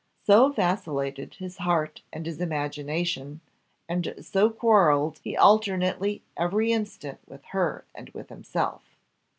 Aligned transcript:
So 0.23 0.49
vacillated 0.51 1.35
his 1.35 1.57
heart 1.57 2.01
and 2.11 2.25
his 2.25 2.41
imagination, 2.41 3.39
and 3.87 4.15
so 4.19 4.49
quarrelled 4.49 5.19
he 5.19 5.37
alternately 5.37 6.23
every 6.35 6.71
instant 6.71 7.19
with 7.27 7.43
her 7.51 7.85
and 7.93 8.09
with 8.09 8.29
himself. 8.29 8.95